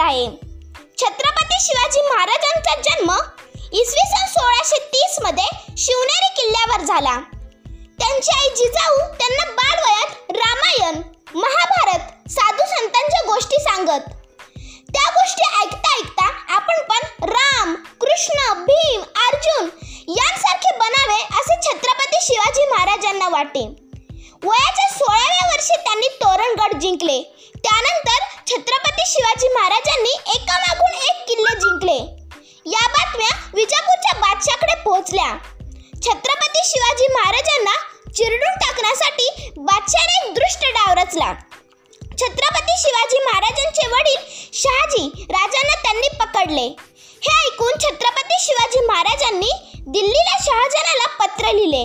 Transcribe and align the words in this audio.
माहिती 0.00 0.26
आहे. 0.26 0.26
छत्रपती 0.98 1.56
शिवाजी 1.60 2.02
महाराजांचा 2.02 2.74
जन्म 2.84 3.10
इसवी 3.72 4.04
सन 4.10 4.26
सोळाशे 4.28 4.78
तीसमध्ये 4.92 5.48
शिवनेरी 5.78 6.30
किल्ल्यावर 6.36 6.84
झाला. 6.84 7.18
त्यांची 7.98 8.30
आई 8.36 8.48
जिजाऊ 8.56 8.96
त्यांना 9.18 9.44
बालवयात 9.58 10.30
रामायण 10.36 11.00
महाभारत 11.34 12.30
साधू 12.30 12.66
संतांच्या 12.66 13.20
गोष्टी 13.26 13.56
सांगत. 13.62 14.08
त्या 14.94 15.10
गोष्टी 15.10 15.42
ऐकता 15.62 15.92
ऐकता 15.98 16.28
आपण 16.54 16.82
पण 16.90 17.26
राम 17.32 17.74
कृष्ण 18.00 18.52
भीम 18.64 19.02
अर्जुन 19.26 19.68
यांसारखे 20.16 20.76
बनावे 20.78 21.20
असे 21.40 21.60
छत्रपती 21.66 22.18
शिवाजी 22.22 22.66
महाराजांना 22.70 23.28
वाटे. 23.28 23.66
वयाच्या 24.44 24.88
सोळाव्या 24.88 25.46
वर्षी 25.46 25.76
त्यांनी 25.76 26.08
तोरणगड 26.22 26.78
जिंकले. 26.80 27.22
त्यानंतर 27.64 28.20
छत्रपती 28.50 29.04
शिवाजी 29.06 29.48
महाराजांनी 29.54 30.12
एकामागून 30.34 30.94
एक 31.08 31.24
किल्ले 31.28 31.54
जिंकले. 31.60 31.98
या 32.66 32.86
बातम्या 32.94 33.28
विजापूरच्या 33.54 34.12
बादशाकडे 34.20 34.74
पोहोचल्या. 34.82 35.28
छत्रपती 36.06 36.64
शिवाजी 36.64 37.06
महाराजांना 37.12 37.74
चिरडून 38.16 38.58
टाकण्यासाठी 38.62 39.52
बादशाने 39.56 40.16
एक 40.18 40.34
दृष्ट 40.34 40.64
डाव 40.76 40.92
रचला. 40.98 41.32
छत्रपती 42.20 42.76
शिवाजी 42.78 43.18
महाराजांचे 43.24 43.86
वडील 43.88 44.16
शहाजी 44.52 45.24
राजांना 45.30 45.74
त्यांनी 45.82 46.08
पकडले. 46.20 46.66
हे 47.22 47.32
ऐकून 47.46 47.78
छत्रपती 47.82 48.38
शिवाजी 48.40 48.86
महाराजांनी 48.86 49.50
दिल्लीला 49.86 50.36
शहाजहानाला 50.44 51.06
पत्र 51.20 51.52
लिहिले 51.52 51.84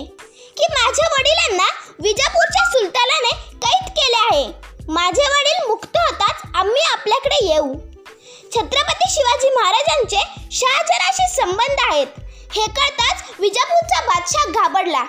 की 0.58 0.68
माझ्या 0.74 1.08
वडिलांना 1.18 1.68
विजापूरच्या 2.00 2.66
सुलतानाने 2.72 3.32
कैद 3.66 3.90
केले 3.98 4.18
आहे. 4.18 4.65
माझे 4.88 5.24
वडील 5.24 5.68
मुक्त 5.68 5.98
होताच 5.98 6.42
आम्ही 6.56 6.82
आपल्याकडे 6.94 7.46
येऊ. 7.46 7.74
छत्रपती 8.56 9.10
शिवाजी 9.10 9.50
महाराजांचे 9.50 10.18
शहाजराशी 10.52 11.36
संबंध 11.36 11.78
आहेत. 11.92 12.08
हे 12.52 12.66
कळताच 12.66 13.24
विजापूरचा 13.40 14.02
बादशाह 14.02 14.46
घाबरला. 14.46 15.04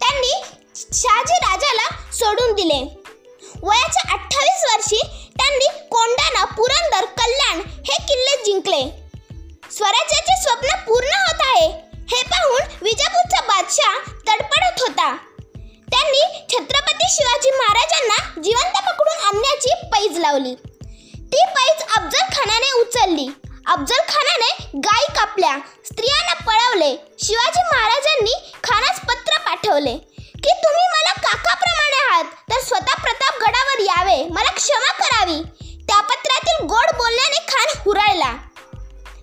त्यांनी 0.00 0.42
शहाजी 0.76 1.34
राजाला 1.34 2.12
सोडून 2.12 2.52
दिले. 2.52 3.02
वयाच्या 3.62 4.12
अठ्ठावीस 4.12 4.64
वर्षी 4.72 5.00
लावली. 20.22 20.54
ती 21.32 21.40
पैज 21.56 21.82
अफजल 21.96 22.24
खानाने 22.34 22.72
उचलली. 22.80 23.28
अफजल 23.66 24.00
खानाने 24.08 24.50
गायी 24.74 25.06
कापल्या. 25.16 25.56
स्त्रियांना 25.84 26.34
पळवले. 26.46 26.92
शिवाजी 27.24 27.60
महाराजांनी 27.72 28.34
खानास 28.64 29.00
पत्र 29.00 29.38
पाठवले 29.38 29.96
की 30.44 30.52
तुम्ही 30.64 30.86
मला 30.94 31.12
काकाप्रमाणे 31.12 32.00
आहात. 32.10 32.24
तर 32.24 32.60
स्वतः 32.60 33.02
प्रतापगडावर 33.02 33.80
यावे. 33.80 34.28
मला 34.28 34.50
क्षमा 34.50 34.92
करावी. 34.92 35.42
त्या 35.88 36.00
पत्रातील 36.00 36.66
गोड 36.66 36.96
बोलण्याने 36.96 37.40
खान 37.48 37.78
हुरळला. 37.78 38.32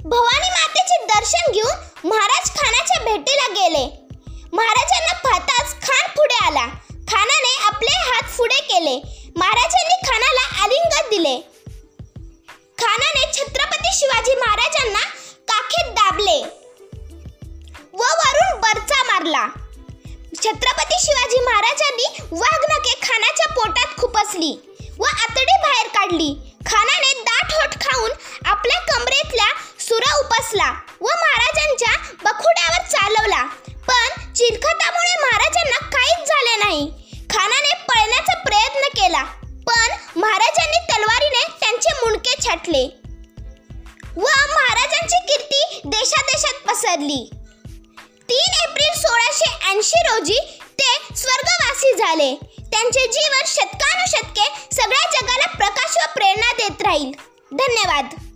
भवानी 0.05 0.49
मातेचे 0.49 1.05
दर्शन 1.05 1.51
घेऊन 1.51 2.07
महाराज 2.09 2.51
खानाच्या 2.59 3.03
भेटीला 3.03 3.47
गेले. 3.47 3.85
महाराजांना 4.53 5.13
पाहताच 5.19 5.71
खान 5.81 6.09
पुढे 6.09 6.45
आला. 6.45 6.65
खानाने 7.11 7.55
आपले 7.67 7.95
हात 8.09 8.37
पुढे 8.37 8.61
केले. 8.61 8.95
महाराजांनी 9.37 9.98
खानाला 10.69 11.07
दिले. 11.09 11.37
खानाने 12.79 13.21
छत्रपती 13.33 13.91
शिवाजी 13.93 14.33
महाराजांना 14.35 14.99
काखेत 15.49 15.91
दाबले 15.93 16.37
व 17.93 18.01
वरून 18.19 18.59
बरचा 18.61 19.03
मारला. 19.03 19.45
छत्रपती 20.43 20.99
शिवाजी 20.99 21.39
महाराजांनी 21.45 22.05
वाघनखे 22.31 22.93
खानाच्या 23.01 23.47
पोटात 23.53 23.97
खुपसली 23.97 24.51
व 24.99 25.05
आतडी 25.05 25.57
बाहेर 25.63 25.87
काढली. 25.87 26.29
खानाने 26.65 27.13
दाट 27.21 27.53
होठ 27.53 27.81
खाऊन 27.81 28.11
आपल्या 28.45 28.79
कमरेतल्या 28.81 29.47
सुरा 29.79 30.15
उपसला. 30.19 30.71
छाटले. 42.49 42.83
व 44.17 44.21
महाराजांची 44.21 45.17
कीर्ती 45.27 45.81
देशादेशात 45.85 46.67
पसरली. 46.67 47.29
तीन 48.29 48.69
एप्रिल 48.69 49.01
सोळाशे 49.01 49.67
ऐंशी 49.69 49.99
रोजी 49.99 50.39
ते 50.79 51.15
स्वर्गवासी 51.15 51.93
झाले. 51.97 52.35
त्यांचे 52.71 53.07
जीवन 53.07 53.45
शतकानुशतके 53.47 54.75
सगळ्या 54.75 55.09
जगाला 55.11 55.45
प्रकाश 55.45 55.97
व 55.97 56.13
प्रेरणा 56.15 56.51
देत 56.53 56.81
राहील. 56.81 57.11
धन्यवाद. 57.51 58.28